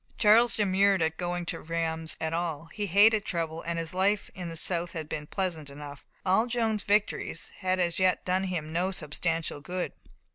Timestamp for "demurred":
0.55-1.03